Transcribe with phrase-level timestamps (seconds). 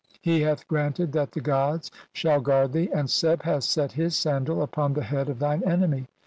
[0.19, 4.63] He hath granted that the gods shall "guard thee, and Seb hath set his sandal
[4.63, 6.07] upon the "head of thine enemy.